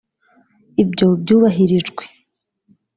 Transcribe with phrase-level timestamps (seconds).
[0.81, 2.03] Ibyo byubahirijwe